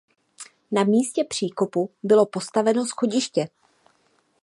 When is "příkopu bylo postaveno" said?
1.29-2.85